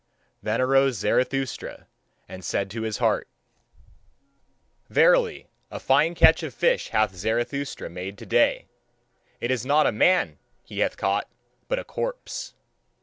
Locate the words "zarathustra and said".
0.97-2.71